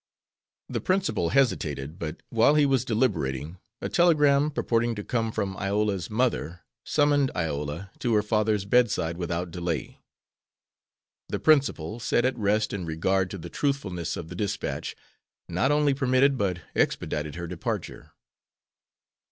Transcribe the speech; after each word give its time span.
The 0.67 0.81
principal 0.81 1.29
hesitated, 1.29 1.99
but 1.99 2.23
while 2.31 2.55
he 2.55 2.65
was 2.65 2.83
deliberating, 2.85 3.59
a 3.83 3.87
telegram, 3.87 4.49
purporting 4.49 4.95
to 4.95 5.03
come 5.03 5.31
from 5.31 5.55
Iola's 5.57 6.09
mother, 6.09 6.61
summoned 6.83 7.29
Iola 7.35 7.91
to 7.99 8.15
her 8.15 8.23
father's 8.23 8.65
bedside 8.65 9.15
without 9.17 9.51
delay. 9.51 9.99
The 11.29 11.37
principal, 11.39 11.99
set 11.99 12.25
at 12.25 12.35
rest 12.35 12.73
in 12.73 12.83
regard 12.83 13.29
to 13.29 13.37
the 13.37 13.47
truthfulness 13.51 14.17
of 14.17 14.27
the 14.29 14.35
dispatch, 14.35 14.95
not 15.47 15.71
only 15.71 15.93
permitted 15.93 16.35
but 16.35 16.61
expedited 16.75 17.35
her 17.35 17.45
departure. 17.45 18.11